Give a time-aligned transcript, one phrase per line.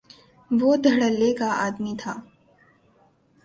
[0.51, 2.13] وہ دھڑلے کے آدمی تھے۔